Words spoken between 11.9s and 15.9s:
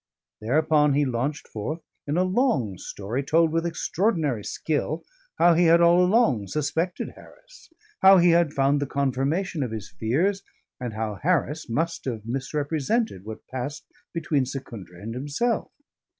have misrepresented what passed between Secundra and himself.